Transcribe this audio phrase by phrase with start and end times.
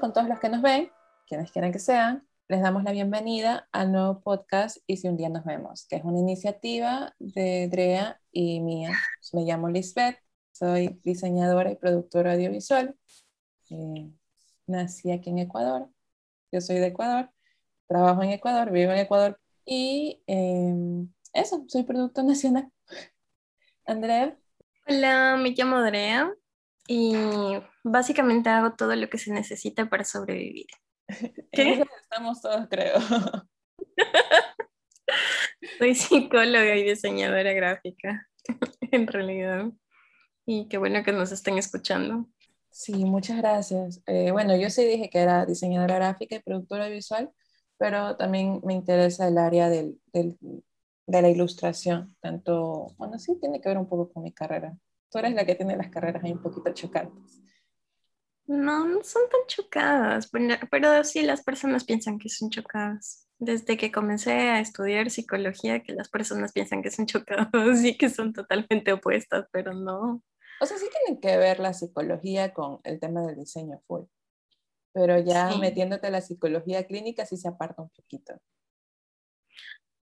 [0.00, 0.92] Con todos los que nos ven,
[1.26, 2.26] quienes quieran que sean.
[2.46, 6.04] Les damos la bienvenida al nuevo podcast Y si un día nos vemos, que es
[6.04, 8.92] una iniciativa de Drea y mía.
[9.32, 10.18] Me llamo Lisbeth,
[10.52, 12.96] soy diseñadora y productora audiovisual.
[13.70, 14.10] Eh,
[14.66, 15.88] nací aquí en Ecuador.
[16.52, 17.30] Yo soy de Ecuador,
[17.88, 22.70] trabajo en Ecuador, vivo en Ecuador y em, eso, soy producto nacional.
[23.86, 24.38] Andrea.
[24.86, 26.32] Hola, me llamo Andrea
[26.86, 27.14] y
[27.90, 30.66] básicamente hago todo lo que se necesita para sobrevivir.
[31.52, 31.84] ¿Qué?
[32.02, 32.98] Estamos todos, creo.
[35.78, 38.28] Soy psicóloga y diseñadora gráfica,
[38.92, 39.66] en realidad.
[40.46, 42.28] Y qué bueno que nos estén escuchando.
[42.70, 44.02] Sí, muchas gracias.
[44.06, 47.30] Eh, bueno, yo sí dije que era diseñadora gráfica y productora visual,
[47.76, 50.36] pero también me interesa el área del, del,
[51.08, 54.76] de la ilustración, tanto, bueno, sí tiene que ver un poco con mi carrera.
[55.10, 57.40] Tú eres la que tiene las carreras ahí un poquito chocantes.
[58.48, 60.30] No, no son tan chocadas,
[60.70, 63.28] pero sí las personas piensan que son chocadas.
[63.38, 67.50] Desde que comencé a estudiar psicología, que las personas piensan que son chocadas
[67.84, 70.22] y que son totalmente opuestas, pero no.
[70.62, 74.04] O sea, sí tienen que ver la psicología con el tema del diseño full,
[74.94, 78.40] pero ya metiéndote a la psicología clínica sí se aparta un poquito.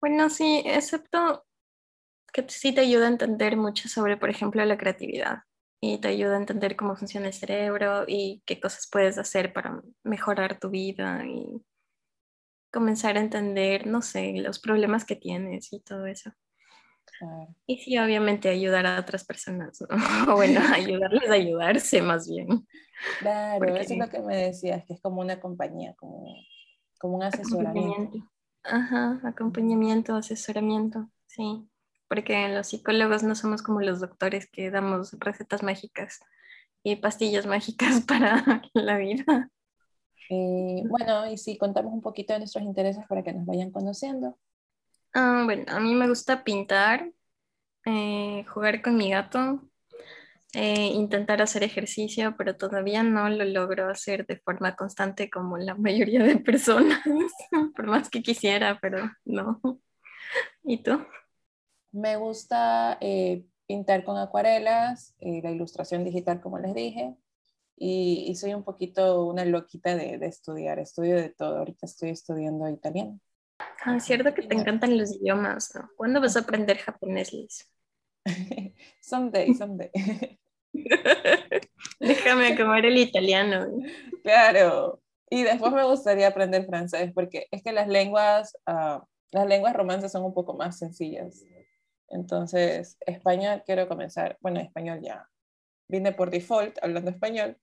[0.01, 1.45] Bueno, sí, excepto
[2.33, 5.41] que sí te ayuda a entender mucho sobre, por ejemplo, la creatividad
[5.81, 9.81] y te ayuda a entender cómo funciona el cerebro y qué cosas puedes hacer para
[10.05, 11.65] mejorar tu vida y
[12.71, 16.33] comenzar a entender, no sé, los problemas que tienes y todo eso.
[17.67, 19.83] Y sí, obviamente ayudar a otras personas,
[20.29, 22.67] o bueno, ayudarles a ayudarse más bien.
[23.19, 26.35] Claro, eso es lo que me decías, que es como una compañía, como,
[26.99, 28.19] como un asesoramiento.
[28.63, 31.70] Ajá, acompañamiento, asesoramiento, sí
[32.11, 36.19] porque los psicólogos no somos como los doctores que damos recetas mágicas
[36.83, 39.49] y pastillas mágicas para la vida.
[40.29, 44.37] Eh, bueno, y si contamos un poquito de nuestros intereses para que nos vayan conociendo.
[45.15, 47.09] Ah, bueno, a mí me gusta pintar,
[47.87, 49.63] eh, jugar con mi gato,
[50.55, 55.77] eh, intentar hacer ejercicio, pero todavía no lo logro hacer de forma constante como la
[55.77, 57.03] mayoría de personas,
[57.77, 59.61] por más que quisiera, pero no.
[60.65, 61.07] ¿Y tú?
[61.93, 67.17] Me gusta eh, pintar con acuarelas, eh, la ilustración digital, como les dije,
[67.77, 71.59] y, soy un poquito una loquita de, estudiar, estudio de todo.
[71.59, 73.19] Ahorita estoy estudiando italiano.
[73.85, 75.89] Ah, es cierto que te encantan los idiomas, ¿no?
[75.97, 77.73] ¿Cuándo vas a aprender japonés, Liz?
[79.01, 79.91] someday, someday.
[82.01, 83.67] Déjame acabar el italiano.
[84.23, 85.01] Claro.
[85.31, 90.13] Y después me gustaría aprender francés, porque es que las lenguas, uh, las lenguas romances
[90.13, 91.45] son un poco más sencillas.
[92.11, 95.29] Entonces, español quiero comenzar, bueno, español ya
[95.89, 97.57] vine por default hablando español.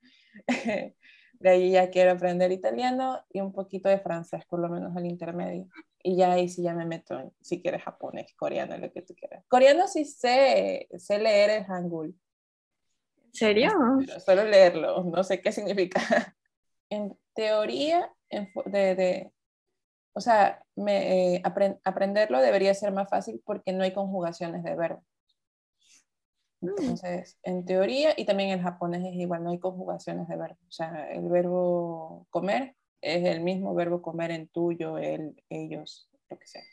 [1.40, 5.06] de ahí ya quiero aprender italiano y un poquito de francés, por lo menos al
[5.06, 5.68] intermedio.
[6.02, 9.14] Y ya ahí sí ya me meto en, si quieres, japonés, coreano, lo que tú
[9.16, 9.44] quieras.
[9.48, 12.18] Coreano sí sé, sé leer el hangul.
[13.26, 13.72] ¿En serio?
[14.26, 16.00] solo leerlo, no sé qué significa.
[16.90, 19.32] en teoría, de, de,
[20.18, 21.42] o sea, me, eh,
[21.84, 25.04] aprenderlo debería ser más fácil porque no hay conjugaciones de verbo.
[26.62, 26.70] Mm.
[26.70, 30.58] Entonces, en teoría, y también en japonés es igual, no hay conjugaciones de verbo.
[30.68, 36.40] O sea, el verbo comer es el mismo verbo comer en tuyo, él, ellos, lo
[36.40, 36.64] que sea.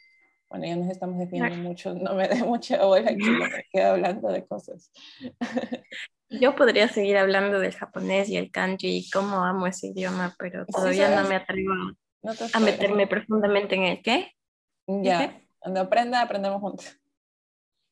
[0.48, 4.28] Bueno, ya nos estamos definiendo mucho, no me dé mucha bola aquí, me quedo hablando
[4.28, 4.90] de cosas.
[6.30, 10.64] Yo podría seguir hablando del japonés y el kanji y cómo amo ese idioma, pero
[10.64, 11.74] todavía no me atrevo
[12.52, 14.32] a meterme profundamente en el qué.
[14.86, 16.98] Ya, cuando aprenda, aprendemos juntos.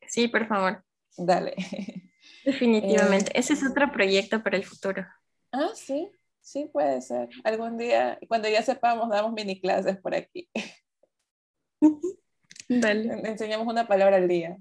[0.07, 0.85] Sí, por favor.
[1.17, 1.55] Dale.
[2.45, 3.31] Definitivamente.
[3.31, 5.07] Eh, Ese es otro proyecto para el futuro.
[5.53, 6.11] Ah, sí,
[6.41, 7.29] sí puede ser.
[7.45, 10.51] Algún día, cuando ya sepamos, damos mini clases por aquí.
[12.69, 13.29] Dale.
[13.29, 14.57] Enseñamos una palabra al día.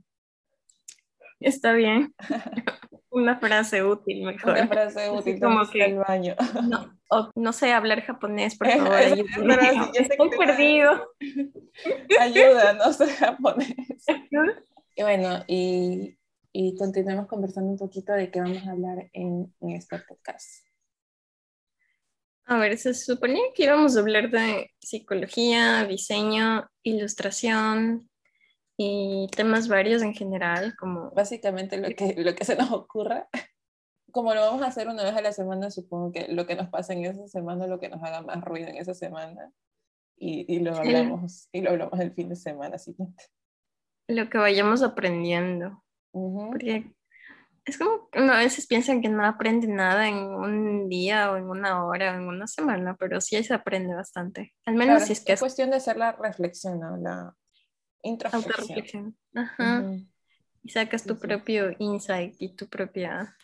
[1.40, 2.14] Está bien.
[3.12, 4.54] Una frase útil, mejor.
[4.54, 6.36] Una frase útil, como que el baño.
[6.64, 9.00] No, no sé hablar japonés, por favor.
[9.94, 11.12] Estoy perdido.
[12.20, 13.76] Ayuda, no sé japonés.
[14.96, 16.18] Y bueno, y,
[16.54, 20.66] y, continuemos conversando un poquito de qué vamos a hablar en, en este podcast.
[22.46, 28.10] A ver, se suponía que íbamos a hablar de psicología, diseño, ilustración,
[28.84, 31.12] y temas varios en general, como...
[31.12, 33.28] Básicamente lo que, lo que se nos ocurra.
[34.12, 36.70] Como lo vamos a hacer una vez a la semana, supongo que lo que nos
[36.70, 39.52] pasa en esa semana, lo que nos haga más ruido en esa semana,
[40.18, 43.24] y, y lo, hablamos, y lo hablamos el fin de semana siguiente.
[44.08, 45.84] Lo que vayamos aprendiendo.
[46.12, 46.92] Porque
[47.64, 51.46] Es como que a veces piensan que no aprende nada en un día o en
[51.46, 54.54] una hora o en una semana, pero sí se aprende bastante.
[54.66, 56.98] Al menos Claro, si es que es cuestión de hacer la reflexión, ¿no?
[56.98, 57.36] La
[58.04, 58.88] introspección.
[58.88, 59.18] autorreflexión.
[59.36, 59.80] Ajá.
[59.82, 60.06] Ujú.
[60.64, 63.36] Y sacas tu Sí, propio insight y tu propia,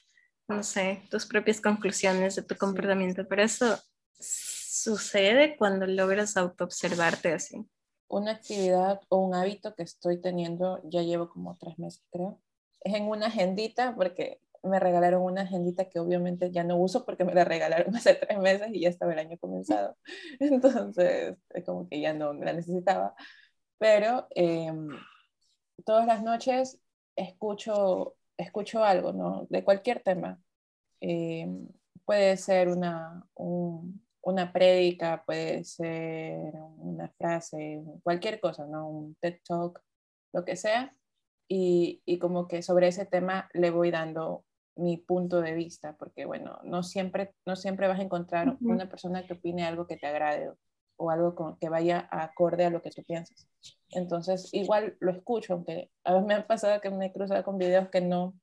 [0.48, 3.28] no sé, tus propias conclusiones de tu comportamiento.
[3.28, 3.78] Pero eso
[4.20, 7.68] sucede cuando logras autoobservarte así.
[8.10, 12.40] Una actividad o un hábito que estoy teniendo, ya llevo como tres meses, creo.
[12.82, 17.26] Es en una agendita, porque me regalaron una agendita que obviamente ya no uso porque
[17.26, 19.98] me la regalaron hace tres meses y ya estaba el año comenzado.
[20.40, 23.16] Entonces, es como que ya no la necesitaba.
[23.80, 24.72] Pero eh,
[25.86, 26.80] todas las noches
[27.16, 29.48] escucho, escucho algo, ¿no?
[29.50, 30.40] De cualquier tema.
[31.02, 31.48] Eh,
[32.06, 38.90] puede ser una, un- una prédica, puede ser una frase, cualquier cosa, ¿no?
[38.90, 39.82] Un TED Talk,
[40.34, 40.94] lo que sea.
[41.50, 44.46] Y, y como que sobre ese tema le voy dando
[44.76, 49.26] mi punto de vista, porque bueno, no siempre, no siempre vas a encontrar una persona
[49.26, 50.52] que opine algo que te agrade
[50.98, 53.48] o, algo con, que vaya acorde a lo que tú piensas.
[53.92, 57.58] Entonces, igual lo escucho, aunque a veces me ha pasado que me he cruzado con
[57.58, 58.34] videos que no,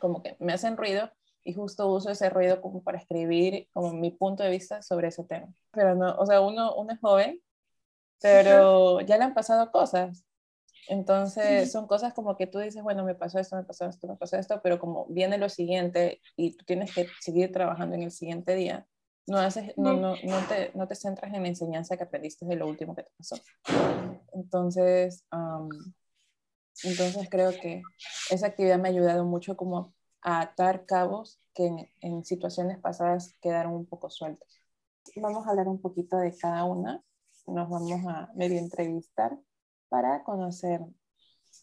[0.00, 1.10] como que me hacen ruido
[1.42, 5.24] y justo uso ese ruido como para escribir como mi punto de vista sobre ese
[5.24, 5.48] tema.
[5.72, 7.40] Pero no, o sea, uno, uno es joven,
[8.20, 10.24] pero ya le han pasado cosas.
[10.88, 14.16] Entonces, son cosas como que tú dices, bueno, me pasó esto, me pasó esto, me
[14.16, 18.10] pasó esto, pero como viene lo siguiente y tú tienes que seguir trabajando en el
[18.10, 18.86] siguiente día,
[19.26, 22.56] no, haces, no, no, no, te, no te centras en la enseñanza que aprendiste de
[22.56, 23.36] lo último que te pasó.
[24.32, 25.68] Entonces, um,
[26.82, 27.82] entonces creo que
[28.30, 33.36] esa actividad me ha ayudado mucho como a atar cabos que en, en situaciones pasadas
[33.40, 34.60] quedaron un poco sueltos.
[35.16, 37.02] Vamos a hablar un poquito de cada una,
[37.46, 39.38] nos vamos a medio entrevistar
[39.88, 40.80] para conocer,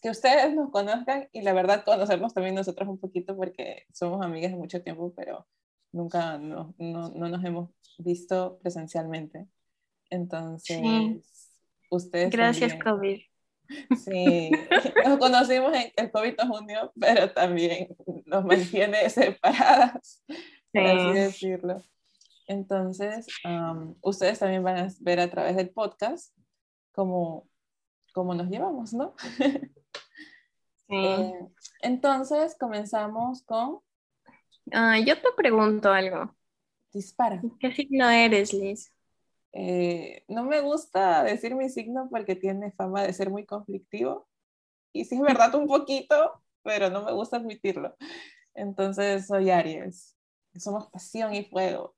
[0.02, 4.52] que ustedes nos conozcan y la verdad conocernos también nosotros un poquito porque somos amigas
[4.52, 5.46] de mucho tiempo, pero
[5.92, 9.46] nunca no, no, no nos hemos visto presencialmente.
[10.10, 11.22] Entonces, Sí.
[11.90, 13.20] ustedes Gracias, también.
[13.20, 13.96] COVID.
[13.98, 14.50] Sí,
[15.06, 17.94] nos conocimos en el COVID nos unió, pero también
[18.24, 20.24] nos mantiene separadas,
[20.72, 21.14] por así Sí.
[21.14, 21.82] decirlo.
[22.46, 26.34] Entonces, um, ustedes también van a ver a través del podcast
[26.92, 27.46] cómo,
[28.14, 29.14] cómo nos llevamos, ¿no?
[30.90, 30.94] Sí.
[30.96, 31.34] Eh,
[31.82, 33.80] entonces, comenzamos con
[34.72, 36.34] Ah, yo te pregunto algo.
[36.92, 37.46] dispara.
[37.60, 38.92] ¿Qué signo eres, Liz?
[39.52, 44.28] Eh, no me gusta decir mi signo porque tiene fama de ser muy conflictivo.
[44.92, 47.96] Y sí es verdad un poquito, pero no me gusta admitirlo.
[48.54, 50.16] Entonces soy Aries.
[50.56, 51.94] Somos pasión y fuego.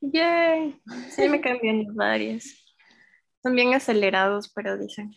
[0.00, 0.80] Yay.
[1.08, 2.64] Sí, me cambian los Aries.
[3.42, 5.12] Son bien acelerados, pero dicen.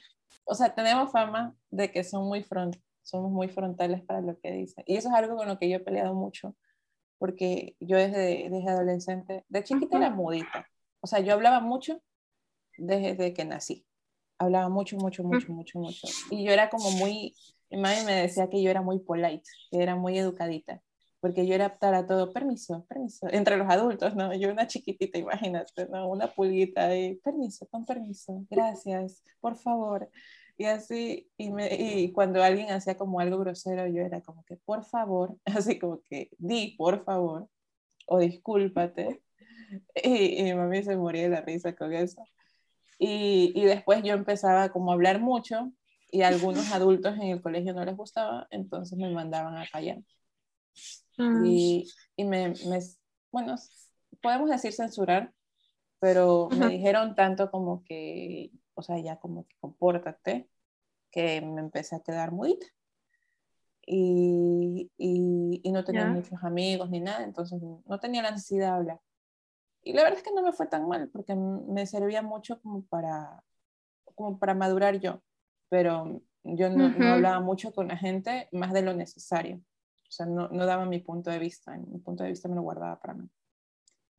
[0.45, 4.51] O sea, tenemos fama de que son muy front, somos muy frontales para lo que
[4.51, 4.83] dicen.
[4.87, 6.55] Y eso es algo con lo que yo he peleado mucho,
[7.17, 10.67] porque yo desde, desde adolescente, de chiquita era mudita.
[11.01, 12.01] O sea, yo hablaba mucho
[12.77, 13.85] desde que nací.
[14.37, 16.07] Hablaba mucho, mucho, mucho, mucho, mucho.
[16.31, 17.35] Y yo era como muy,
[17.69, 20.81] mi mami me decía que yo era muy polite, que era muy educadita,
[21.19, 24.33] porque yo era para todo, permiso, permiso, entre los adultos, ¿no?
[24.33, 26.09] Yo una chiquitita, imagínate, ¿no?
[26.09, 30.09] Una pulguita y permiso, con permiso, gracias, por favor.
[30.61, 34.57] Y así, y, me, y cuando alguien hacía como algo grosero, yo era como que,
[34.57, 37.49] por favor, así como que, di, por favor,
[38.05, 39.23] o discúlpate.
[40.03, 42.23] Y, y mi mami se moría de la risa con eso.
[42.99, 45.71] Y, y, después yo empezaba como a hablar mucho
[46.11, 49.97] y a algunos adultos en el colegio no les gustaba, entonces me mandaban a callar.
[51.17, 51.43] Mm.
[51.43, 52.79] Y, y me, me,
[53.31, 53.55] bueno,
[54.21, 55.33] podemos decir censurar,
[55.99, 58.51] pero me dijeron tanto como que,
[58.81, 60.49] o sea, ya como que compórtate,
[61.11, 62.65] que me empecé a quedar mudita.
[63.85, 66.09] Y, y, y no tenía ¿Ya?
[66.09, 69.01] muchos amigos ni nada, entonces no tenía la necesidad de hablar.
[69.83, 72.83] Y la verdad es que no me fue tan mal, porque me servía mucho como
[72.85, 73.43] para,
[74.15, 75.21] como para madurar yo,
[75.69, 76.99] pero yo no, Ujú.
[76.99, 79.57] no hablaba mucho con la gente más de lo necesario.
[79.57, 82.61] O sea, no, no daba mi punto de vista, mi punto de vista me lo
[82.61, 83.29] guardaba para mí.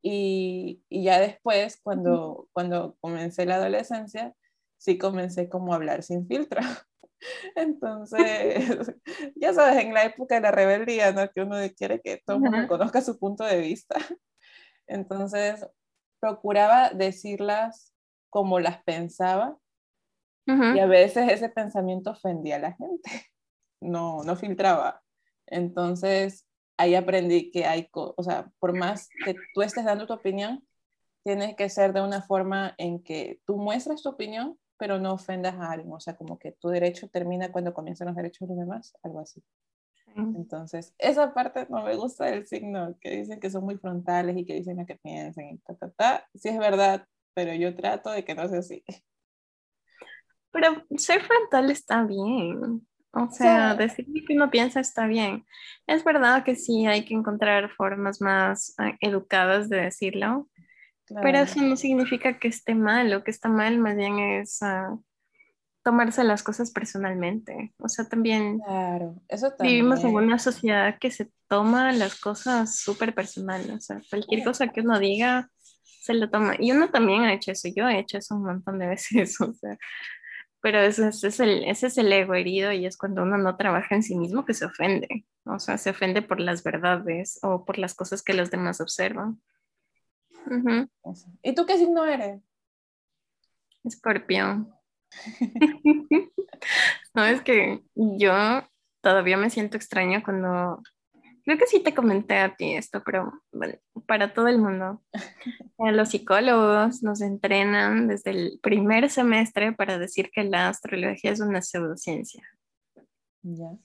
[0.01, 4.35] Y, y ya después, cuando, cuando comencé la adolescencia,
[4.83, 6.59] sí comencé como a hablar sin filtro.
[7.55, 8.93] Entonces,
[9.35, 11.29] ya sabes, en la época de la rebeldía, ¿no?
[11.31, 13.95] Que uno quiere que todo el mundo conozca su punto de vista.
[14.87, 15.65] Entonces,
[16.19, 17.93] procuraba decirlas
[18.29, 19.57] como las pensaba
[20.47, 20.75] Ujú.
[20.75, 23.09] y a veces ese pensamiento ofendía a la gente.
[23.79, 25.01] No, no filtraba.
[25.45, 26.45] Entonces,
[26.77, 30.67] ahí aprendí que hay, o sea, por más que tú estés dando tu opinión,
[31.23, 35.55] tienes que ser de una forma en que tú muestras tu opinión, pero no ofendas
[35.55, 35.93] a alguien.
[35.93, 39.21] O sea, como que tu derecho termina cuando comienzan los derechos de los demás, algo
[39.21, 39.41] así.
[39.93, 40.11] Sí.
[40.17, 44.45] Entonces, esa parte no me gusta del signo, que dicen que son muy frontales y
[44.45, 46.27] que dicen lo que piensan y ta, ta, ta.
[46.35, 48.83] Sí es verdad, pero yo trato de que no sea así.
[50.51, 52.85] Pero ser frontal está bien.
[53.13, 55.45] O sea, decir que uno piensa está bien.
[55.87, 60.49] Es verdad que sí hay que encontrar formas más ah, educadas de decirlo,
[61.21, 63.09] pero eso no significa que esté mal.
[63.09, 65.03] Lo que está mal más bien es uh,
[65.83, 67.73] tomarse las cosas personalmente.
[67.77, 69.77] O sea, también, claro, eso también.
[69.77, 73.71] vivimos en una sociedad que se toma las cosas súper personales.
[73.71, 75.49] O sea, cualquier cosa que uno diga
[76.03, 76.55] se lo toma.
[76.59, 77.69] Y uno también ha hecho eso.
[77.73, 79.39] Yo he hecho eso un montón de veces.
[79.39, 79.77] O sea,
[80.61, 83.95] pero ese, es el, ese es el ego herido y es cuando uno no trabaja
[83.95, 85.25] en sí mismo que se ofende.
[85.45, 89.41] O sea, se ofende por las verdades o por las cosas que los demás observan.
[91.41, 92.41] ¿Y tú qué signo eres?
[93.83, 94.73] Escorpión.
[97.13, 98.33] no, es que yo
[99.01, 100.81] todavía me siento extraña cuando...
[101.45, 103.75] Creo que sí te comenté a ti esto, pero bueno,
[104.07, 105.03] para todo el mundo.
[105.77, 111.61] Los psicólogos nos entrenan desde el primer semestre para decir que la astrología es una
[111.61, 112.41] pseudociencia.
[113.41, 113.77] Ya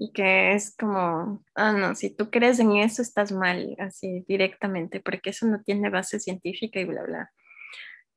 [0.00, 5.00] y que es como, ah, no, si tú crees en eso estás mal, así directamente,
[5.00, 7.30] porque eso no tiene base científica y bla, bla.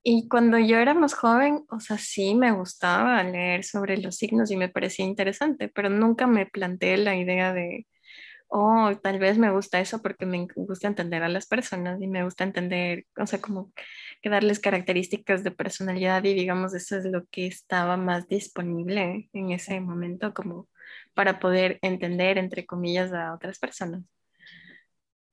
[0.03, 4.51] Y cuando yo era más joven, o sea, sí me gustaba leer sobre los signos
[4.51, 7.87] y me parecía interesante, pero nunca me planteé la idea de,
[8.47, 12.23] oh, tal vez me gusta eso porque me gusta entender a las personas y me
[12.23, 13.71] gusta entender, o sea, como
[14.21, 19.51] que darles características de personalidad y digamos, eso es lo que estaba más disponible en
[19.51, 20.67] ese momento, como
[21.13, 24.03] para poder entender, entre comillas, a otras personas.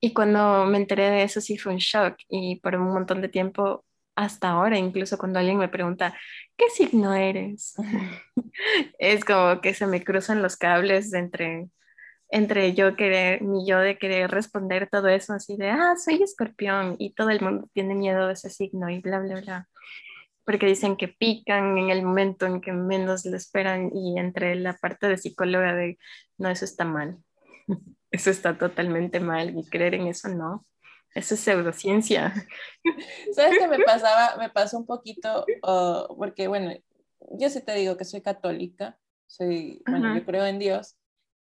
[0.01, 3.29] Y cuando me enteré de eso sí fue un shock y por un montón de
[3.29, 3.85] tiempo,
[4.15, 6.15] hasta ahora, incluso cuando alguien me pregunta,
[6.57, 7.75] ¿qué signo eres?
[8.99, 11.69] es como que se me cruzan los cables entre,
[12.29, 16.95] entre yo querer, mi yo de querer responder todo eso así de, ah, soy escorpión
[16.99, 19.69] y todo el mundo tiene miedo de ese signo y bla, bla, bla
[20.49, 24.75] porque dicen que pican en el momento en que menos lo esperan y entre la
[24.75, 25.99] parte de psicóloga de,
[26.39, 27.19] no, eso está mal,
[28.11, 30.65] eso está totalmente mal y creer en eso no,
[31.13, 32.33] eso es pseudociencia.
[33.31, 34.37] ¿Sabes qué me pasaba?
[34.37, 36.73] Me pasó un poquito, oh, porque bueno,
[37.37, 40.97] yo sí te digo que soy católica, soy, bueno, yo creo en Dios,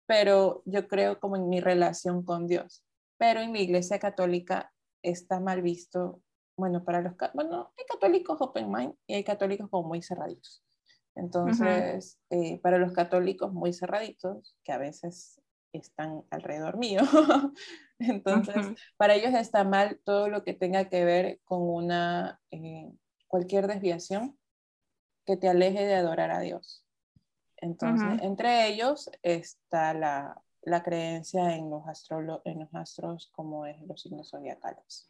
[0.07, 2.83] pero yo creo como en mi relación con Dios.
[3.17, 6.21] Pero en mi iglesia católica está mal visto
[6.59, 10.62] bueno, para los, bueno, hay católicos open mind y hay católicos como muy cerraditos.
[11.15, 15.41] Entonces, eh, para los católicos muy cerraditos, que a veces
[15.73, 17.00] están alrededor mío,
[18.00, 22.93] entonces, para ellos está mal todo lo que tenga que ver con una, eh,
[23.29, 24.37] cualquier desviación
[25.25, 26.85] que te aleje de adorar a Dios.
[27.57, 31.83] Entonces, entre ellos está la, la creencia en los,
[32.45, 35.09] en los astros como es los signos zodiacales.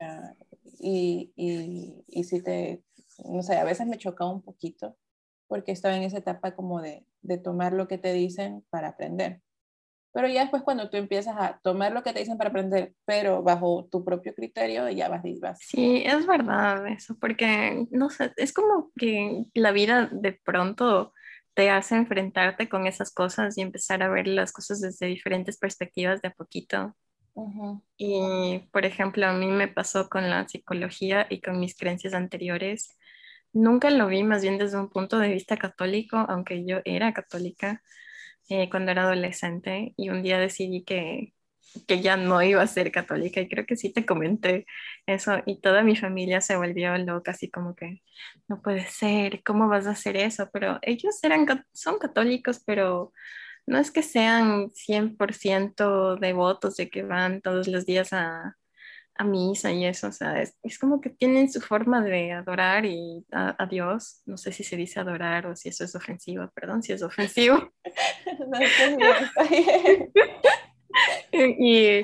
[0.00, 0.34] Ah,
[0.80, 2.82] y, y, y si te,
[3.24, 4.96] no sé, a veces me choca un poquito
[5.46, 9.42] porque estaba en esa etapa como de, de tomar lo que te dicen para aprender.
[10.12, 13.42] Pero ya después cuando tú empiezas a tomar lo que te dicen para aprender, pero
[13.42, 15.66] bajo tu propio criterio, ya vas y vas.
[15.66, 21.12] Sí, es verdad eso, porque no sé, es como que la vida de pronto
[21.54, 26.20] te hace enfrentarte con esas cosas y empezar a ver las cosas desde diferentes perspectivas
[26.20, 26.96] de a poquito.
[27.96, 32.98] Y, por ejemplo, a mí me pasó con la psicología y con mis creencias anteriores.
[33.52, 37.82] Nunca lo vi más bien desde un punto de vista católico, aunque yo era católica
[38.48, 41.34] eh, cuando era adolescente y un día decidí que,
[41.88, 44.66] que ya no iba a ser católica y creo que sí te comenté
[45.06, 48.02] eso y toda mi familia se volvió loca, así como que
[48.48, 50.48] no puede ser, ¿cómo vas a hacer eso?
[50.52, 53.12] Pero ellos eran, son católicos, pero
[53.66, 58.56] no es que sean 100% devotos de que van todos los días a,
[59.24, 63.68] misa y eso, o sea, es, como que tienen su forma de adorar y a,
[63.70, 67.04] Dios, no sé si se dice adorar o si eso es ofensivo, perdón si es
[67.04, 67.72] ofensivo.
[71.32, 72.02] y,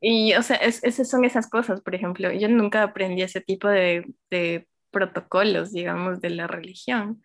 [0.00, 4.06] y, o sea, esas son esas cosas, por ejemplo, yo nunca aprendí ese tipo de,
[4.30, 7.24] de protocolos, digamos, de la religión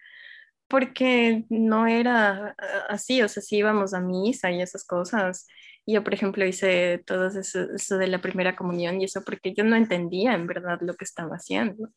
[0.72, 2.56] porque no era
[2.90, 5.48] así, o sea, sí íbamos a misa y esas cosas.
[5.86, 9.64] Yo, por ejemplo, hice todo eso, eso, de la primera comunión y eso porque yo
[9.66, 11.90] no entendía en verdad lo que estaba haciendo.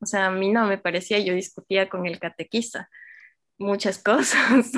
[0.00, 2.88] O sea, a mí no me parecía, yo discutía con el catequista
[3.60, 4.72] muchas cosas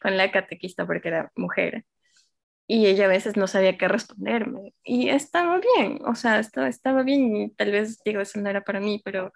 [0.00, 1.84] con la catequista porque era mujer.
[2.66, 4.74] Y ella a veces no sabía qué responderme.
[4.84, 7.36] Y estaba bien, o sea, estaba, estaba bien.
[7.36, 9.32] Y tal vez digo, eso no era para mí, pero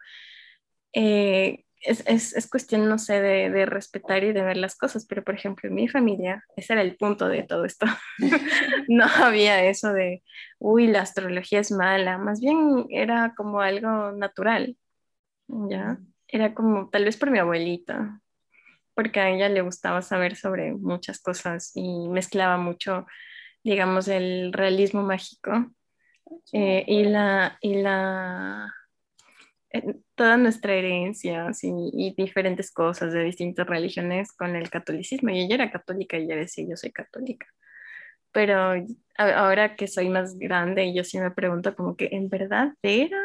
[0.95, 5.07] eh, es, es, es, cuestión, no sé, de, de, respetar y de ver las cosas,
[5.07, 7.87] pero por ejemplo, en mi familia, ese era el punto de todo esto.
[8.89, 10.23] no había eso de,
[10.59, 14.77] uy, la astrología es mala, más bien era como algo natural,
[15.49, 15.99] ¿ya?
[16.27, 18.21] Era como, tal vez por mi abuelita,
[18.95, 23.07] porque a ella le gustaba saber sobre muchas cosas y mezclaba mucho,
[23.63, 25.71] digamos, el realismo mágico
[26.53, 27.59] eh, y la...
[27.61, 28.75] Y la
[30.15, 35.31] toda nuestra herencia y diferentes cosas de distintas religiones con el catolicismo.
[35.31, 37.47] Y ella era católica y ella decía, yo soy católica.
[38.33, 38.75] Pero
[39.17, 43.19] ahora que soy más grande, yo sí me pregunto como que en verdad era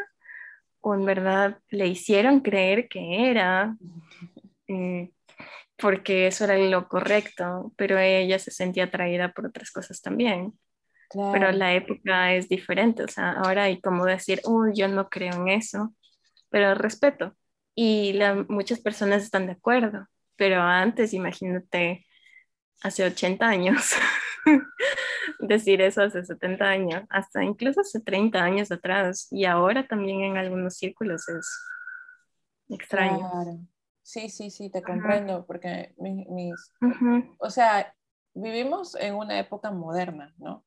[0.80, 3.76] o en verdad le hicieron creer que era,
[4.68, 5.10] eh,
[5.78, 10.52] porque eso era lo correcto, pero ella se sentía atraída por otras cosas también.
[11.32, 15.34] Pero la época es diferente, o sea, ahora hay como decir, uy, yo no creo
[15.34, 15.94] en eso,
[16.54, 17.34] pero respeto.
[17.74, 20.06] Y la, muchas personas están de acuerdo,
[20.36, 22.06] pero antes, imagínate,
[22.80, 23.90] hace 80 años,
[25.40, 30.36] decir eso hace 70 años, hasta incluso hace 30 años atrás, y ahora también en
[30.36, 31.44] algunos círculos es
[32.68, 33.18] extraño.
[33.18, 33.58] Claro.
[34.04, 36.54] Sí, sí, sí, te comprendo, porque mis,
[37.38, 37.92] o sea,
[38.32, 40.64] vivimos en una época moderna, ¿no?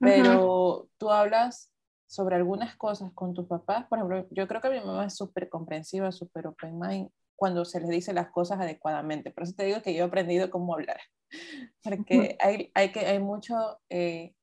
[0.00, 1.70] Pero tú hablas
[2.06, 5.48] sobre algunas cosas con tus papás, por ejemplo, yo creo que mi mamá es súper
[5.48, 9.30] comprensiva, súper open mind cuando se les dice las cosas adecuadamente.
[9.30, 11.00] Por eso te digo que yo he aprendido cómo hablar,
[11.82, 14.34] porque hay, hay, que, hay mucho, eh,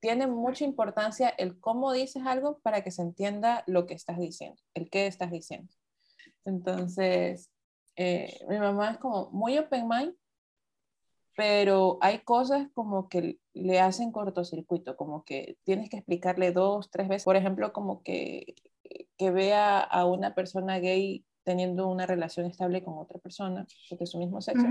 [0.00, 4.60] tiene mucha importancia el cómo dices algo para que se entienda lo que estás diciendo,
[4.74, 5.72] el qué estás diciendo.
[6.44, 7.50] Entonces,
[7.96, 10.14] eh, mi mamá es como muy open mind,
[11.36, 17.08] pero hay cosas como que le hacen cortocircuito, como que tienes que explicarle dos, tres
[17.08, 17.24] veces.
[17.24, 18.54] Por ejemplo, como que,
[19.16, 24.18] que vea a una persona gay teniendo una relación estable con otra persona de su
[24.18, 24.66] mismo sexo.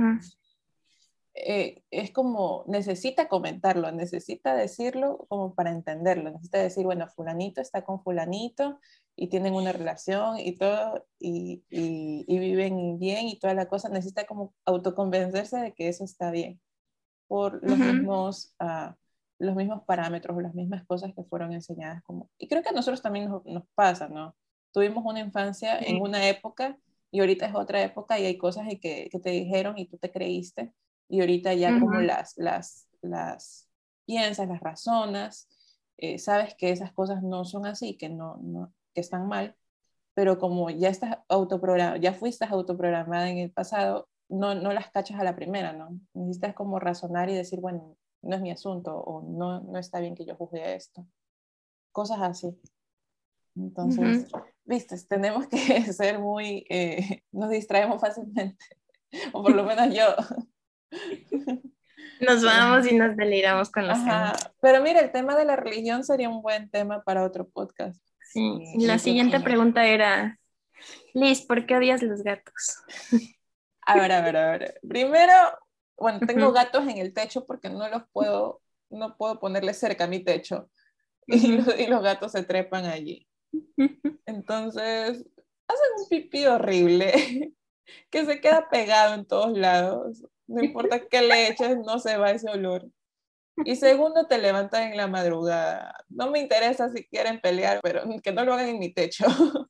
[1.33, 7.85] Eh, es como, necesita comentarlo, necesita decirlo como para entenderlo, necesita decir, bueno, fulanito está
[7.85, 8.79] con fulanito
[9.15, 14.25] y tienen una relación y todo, y, y, viven bien y toda la cosa, necesita
[14.25, 16.59] como autoconvencerse de que eso está bien
[17.27, 18.93] por los, mismos, uh,
[19.39, 22.03] los mismos parámetros, las mismas cosas que fueron enseñadas.
[22.03, 22.29] Como...
[22.37, 24.35] Y creo que a nosotros también nos, nos pasa, ¿no?
[24.73, 26.77] Tuvimos una infancia en una época
[27.09, 30.11] y ahorita es otra época y hay cosas que, que te dijeron y tú te
[30.11, 30.73] creíste
[31.11, 33.67] y ahorita ya como las, las, las
[34.05, 35.49] piensas, las razonas,
[35.97, 39.57] eh, sabes que esas cosas no son así, que, no, no, que están mal,
[40.13, 45.19] pero como ya estás autoprogramada, ya fuiste autoprogramada en el pasado, no, no las cachas
[45.19, 45.99] a la primera, ¿no?
[46.13, 50.15] Necesitas como razonar y decir, bueno, no es mi asunto o no, no está bien
[50.15, 51.05] que yo juzgue esto.
[51.91, 52.57] Cosas así.
[53.57, 54.31] Entonces,
[54.63, 55.57] viste, tenemos que
[55.93, 58.63] ser muy, eh, nos distraemos fácilmente,
[59.33, 60.05] o por lo menos yo.
[62.19, 64.51] Nos vamos y nos deliramos con los temas.
[64.61, 68.01] Pero mira, el tema de la religión sería un buen tema para otro podcast.
[68.31, 70.39] Sí, la siguiente pregunta era,
[71.13, 72.83] Liz, ¿por qué odias los gatos?
[73.85, 74.79] A ver, a ver, a ver.
[74.87, 75.33] Primero,
[75.97, 80.07] bueno, tengo gatos en el techo porque no los puedo, no puedo ponerles cerca a
[80.07, 80.69] mi techo.
[81.27, 83.27] Y, y los gatos se trepan allí.
[84.25, 85.25] Entonces,
[85.67, 87.53] hacen un pipí horrible
[88.09, 90.23] que se queda pegado en todos lados.
[90.47, 92.87] No importa qué le eches, no se va ese olor.
[93.65, 95.93] Y segundo, te levantas en la madrugada.
[96.09, 99.25] No me interesa si quieren pelear, pero que no lo hagan en mi techo.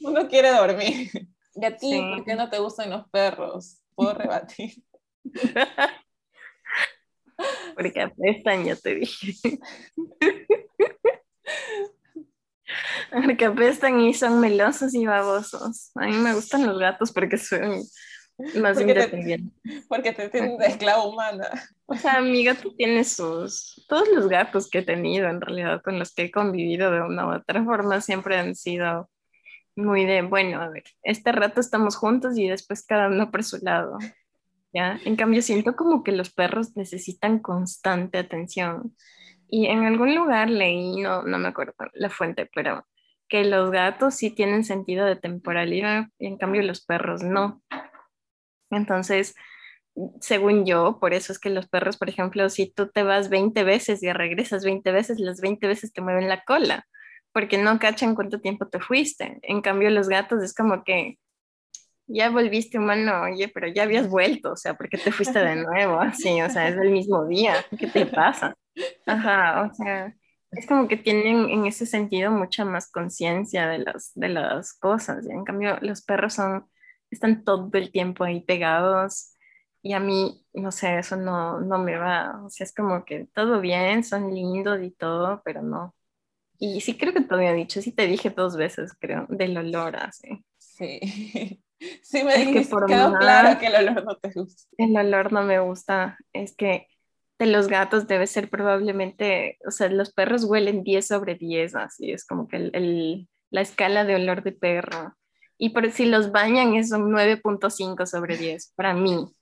[0.00, 1.10] Uno quiere dormir.
[1.54, 3.80] ¿Y a ti por qué no te gustan los perros?
[3.94, 4.74] Puedo rebatir.
[7.74, 9.34] Porque apestan, ya te dije.
[13.12, 15.90] Porque apestan y son melosos y babosos.
[15.94, 17.82] A mí me gustan los gatos porque son
[18.38, 19.62] más porque independientes.
[19.62, 21.48] Te, porque te tienen de esclava humana.
[21.86, 23.84] O sea, mi gato tiene sus...
[23.88, 27.26] Todos los gatos que he tenido, en realidad, con los que he convivido de una
[27.26, 29.10] u otra forma, siempre han sido
[29.76, 33.58] muy de, bueno, a ver, este rato estamos juntos y después cada uno por su
[33.62, 33.98] lado.
[34.72, 34.98] ¿ya?
[35.04, 38.94] En cambio, siento como que los perros necesitan constante atención.
[39.48, 42.86] Y en algún lugar leí, no, no me acuerdo la fuente, pero
[43.28, 47.62] que los gatos sí tienen sentido de temporalidad y en cambio los perros no.
[48.76, 49.34] Entonces,
[50.20, 53.64] según yo, por eso es que los perros, por ejemplo, si tú te vas 20
[53.64, 56.86] veces y regresas 20 veces, las 20 veces te mueven la cola
[57.34, 59.40] porque no cachan cuánto tiempo te fuiste.
[59.42, 61.18] En cambio, los gatos es como que
[62.06, 65.56] ya volviste humano, oye, pero ya habías vuelto, o sea, ¿por qué te fuiste de
[65.64, 66.00] nuevo?
[66.00, 68.54] Así, o sea, es el mismo día, ¿qué te pasa?
[69.06, 70.14] Ajá, o sea,
[70.52, 75.26] Es como que tienen en ese sentido mucha más conciencia de las, de las cosas.
[75.26, 76.66] Y en cambio, los perros son,
[77.14, 79.32] están todo el tiempo ahí pegados.
[79.82, 82.42] Y a mí, no sé, eso no, no me va.
[82.44, 85.94] O sea, es como que todo bien, son lindos y todo, pero no.
[86.58, 89.96] Y sí creo que te había dicho, sí te dije dos veces, creo, del olor
[89.96, 90.44] así.
[90.58, 91.00] Sí.
[92.02, 94.62] Sí, me dijiste, quedó claro que el olor no te gusta.
[94.78, 96.18] El olor no me gusta.
[96.32, 96.88] Es que
[97.38, 102.12] de los gatos debe ser probablemente, o sea, los perros huelen 10 sobre 10, así
[102.12, 105.16] es como que el, la escala de olor de perro.
[105.64, 109.34] Y por si los bañan es un 9.5 sobre 10 para mí.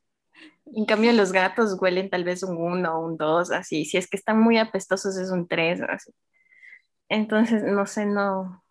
[0.67, 3.85] En cambio, los gatos huelen tal vez un 1 o un 2, así.
[3.85, 6.13] Si es que están muy apestosos es un 3, así.
[7.09, 8.63] Entonces, no sé, no,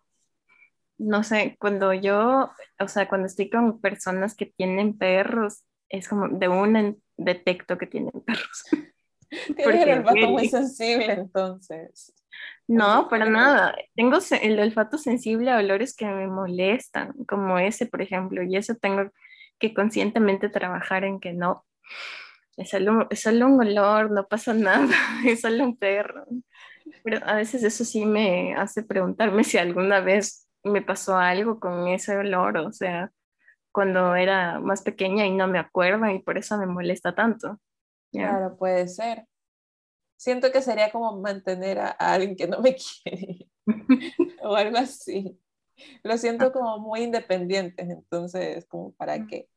[0.96, 6.28] no sé, cuando yo, o sea, cuando estoy con personas que tienen perros, es como
[6.28, 8.64] de una detecto que tienen perros.
[9.56, 12.14] Tienes el olfato muy sensible, entonces.
[12.68, 13.74] No, para nada.
[13.94, 18.74] Tengo el olfato sensible a olores que me molestan, como ese, por ejemplo, y eso
[18.76, 19.10] tengo
[19.58, 21.64] que conscientemente trabajar en que no.
[22.56, 24.94] Es solo, es solo un olor, no pasa nada,
[25.26, 26.26] es solo un perro.
[27.04, 31.88] Pero a veces eso sí me hace preguntarme si alguna vez me pasó algo con
[31.88, 33.10] ese olor, o sea,
[33.72, 37.58] cuando era más pequeña y no me acuerdo y por eso me molesta tanto.
[38.12, 39.26] Claro, puede ser.
[40.22, 43.48] Siento que sería como mantener a, alguien que no me quiere
[44.40, 45.36] o algo así.
[46.04, 49.48] Lo siento como muy independientes, entonces, como para qué.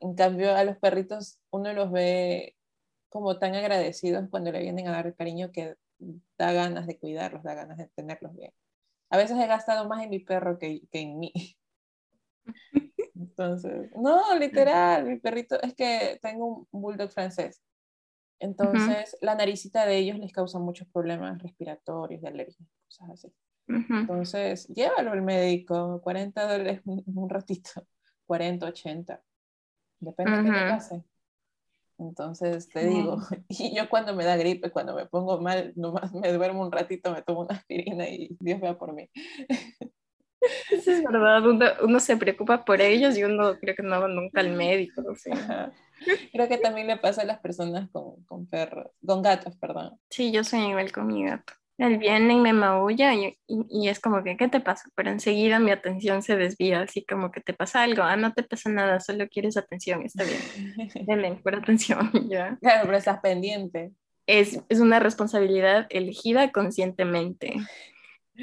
[0.00, 2.56] En cambio, a los perritos uno los ve
[3.10, 5.76] como tan agradecidos cuando le vienen a dar cariño que
[6.38, 8.54] da ganas de cuidarlos, da ganas de tenerlos bien.
[9.10, 11.32] A veces he gastado más en mi perro que, que en mí.
[13.14, 17.60] Entonces, no, literal, mi perrito, es que tengo un bulldog francés
[18.40, 23.32] entonces, la naricita de ellos les causa muchos problemas respiratorios, de alergias, cosas así.
[23.68, 27.70] Entonces, llévalo al médico, 40 dólares un, ratito,
[28.26, 29.22] 40, 80,
[30.00, 31.04] depende de qué te pase.
[31.98, 36.32] Entonces, te digo, y yo cuando me da gripe, cuando me pongo mal, nomás me
[36.32, 39.08] duermo un ratito, me tomo una aspirina y Dios vea por mí.
[40.70, 41.42] Eso es verdad,
[41.82, 45.02] uno, se preocupa por ellos y uno creo que no va nunca al médico.
[46.32, 49.98] Creo que también le pasa a las personas con, con, perros, con gatos, perdón.
[50.10, 51.52] Sí, yo soy igual con mi gato.
[51.78, 54.90] Él viene y me maulla y, y, es como que, ¿qué te pasa?
[54.94, 58.42] Pero enseguida mi atención se desvía, así como que te pasa algo, ah, no te
[58.42, 61.06] pasa nada, solo quieres atención, está bien.
[61.06, 62.58] Ven, por atención, ya.
[62.60, 63.92] Claro, pero estás pendiente.
[64.26, 67.54] Es, es una responsabilidad elegida conscientemente.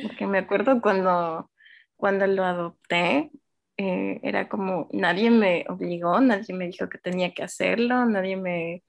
[0.02, 1.50] Porque me acuerdo cuando
[1.98, 3.32] cuando lo adopté,
[3.78, 8.84] eh, era como nadie me obligó, nadie me dijo que tenía que hacerlo, nadie me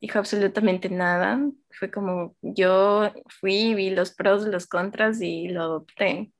[0.00, 1.40] dijo absolutamente nada.
[1.70, 6.32] Fue como yo fui, vi los pros, los contras y lo adopté.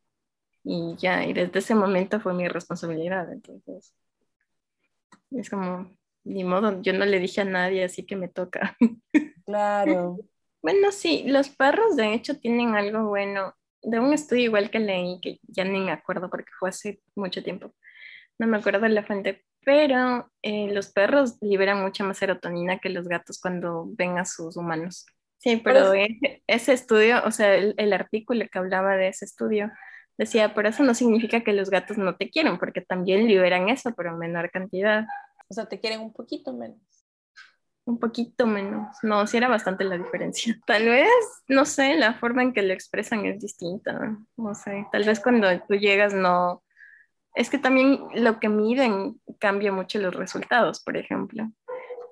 [0.64, 3.33] Y ya, y desde ese momento fue mi responsabilidad.
[3.33, 3.95] Entonces,
[5.31, 5.90] es como,
[6.25, 8.77] ni modo, yo no le dije a nadie, así que me toca.
[9.47, 10.17] Claro.
[10.62, 15.21] Bueno, sí, los perros de hecho tienen algo bueno de un estudio igual que leí,
[15.21, 17.75] que ya ni me acuerdo porque fue hace mucho tiempo,
[18.38, 22.90] no me acuerdo de la fuente, pero eh, los perros liberan mucha más serotonina que
[22.90, 25.07] los gatos cuando ven a sus humanos.
[25.38, 25.92] Sí, pero
[26.47, 29.70] ese, estudio, o sea, el, artículo que hablaba de ese estudio,
[30.16, 33.92] decía, por eso no significa que los gatos no te quieren, porque también liberan eso,
[33.94, 35.07] pero en menor cantidad.
[35.49, 36.81] O sea, te quieren un poquito menos
[37.87, 38.97] un poquito menos.
[39.03, 40.59] No, sí era bastante la diferencia.
[40.66, 41.09] Tal vez,
[41.49, 44.18] no sé, la forma en que lo expresan es distinta.
[44.37, 46.62] No sé, tal vez cuando tú llegas no...
[47.35, 51.51] Es que también lo que miden cambia mucho los resultados, por ejemplo.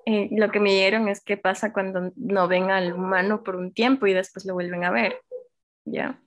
[0.05, 4.05] Eh, lo que midieron es qué pasa cuando no ven al humano por un tiempo
[4.05, 5.21] y después lo vuelven a ver.
[5.85, 6.19] ¿Ya?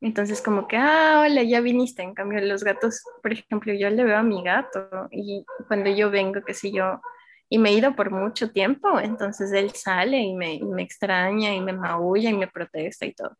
[0.00, 2.02] Entonces como que, ah, hola, ya viniste.
[2.02, 6.10] En cambio, los gatos, por ejemplo, yo le veo a mi gato y cuando yo
[6.10, 7.00] vengo, qué sé yo,
[7.48, 11.60] y me he ido por mucho tiempo, entonces él sale y me, me, extraña y
[11.60, 13.36] me maulla y me protesta y todo.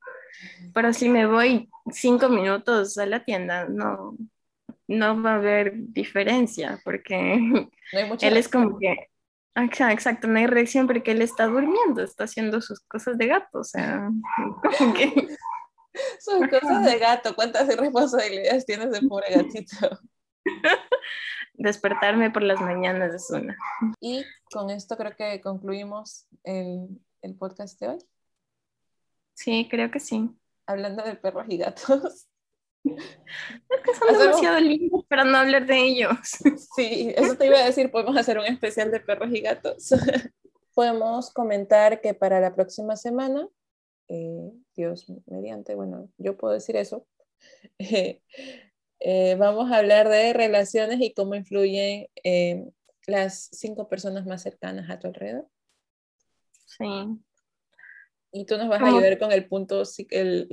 [0.75, 4.15] Pero si me voy cinco minutos a la tienda, no,
[4.88, 7.35] no va a haber diferencia porque
[8.21, 9.09] él es como que,
[9.55, 13.64] exacto, no hay reacción porque él está durmiendo, está haciendo sus cosas de gato, o
[13.64, 14.11] sea,
[14.79, 15.12] como que...
[16.21, 20.01] Sus cosas de gato, ¿cuántas irresponsabilidades tienes de pobre gatito?
[21.55, 23.57] despertarme por las mañanas es una.
[24.01, 26.88] Y con esto creo que concluimos el,
[27.21, 27.99] el podcast de hoy.
[29.35, 30.31] Sí, creo que sí.
[30.66, 32.27] Hablando de perros y gatos.
[32.96, 36.11] Es que son demasiado lindos para no hablar de ellos.
[36.76, 39.90] Sí, eso te iba a decir, podemos hacer un especial de perros y gatos.
[40.74, 43.46] Podemos comentar que para la próxima semana
[44.09, 47.07] eh, Dios mediante, bueno, yo puedo decir eso.
[49.05, 52.07] Eh, vamos a hablar de relaciones y cómo influyen
[53.09, 55.48] las cinco personas más cercanas a tu alrededor.
[56.66, 56.85] Sí.
[58.33, 60.49] Y tú nos vas a ayudar con el punto, el,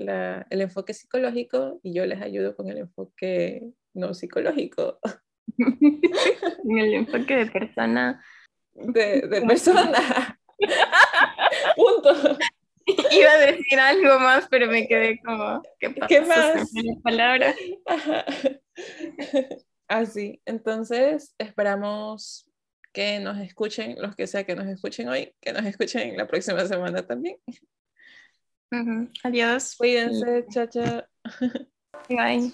[0.49, 4.99] el enfoque psicológico y yo les ayudo con el enfoque no psicológico.
[5.57, 8.23] el enfoque de persona.
[8.73, 10.39] De, de persona.
[11.75, 12.37] Punto.
[13.11, 16.71] Iba a decir algo más, pero me quedé como, ¿qué, ¿Qué más?
[17.03, 17.53] Palabra.
[19.87, 22.48] Así, entonces esperamos
[22.91, 26.65] que nos escuchen, los que sea que nos escuchen hoy, que nos escuchen la próxima
[26.65, 27.37] semana también.
[29.23, 29.75] Adiós.
[29.75, 31.03] Cuídense, chao, chao.
[32.09, 32.53] Bye.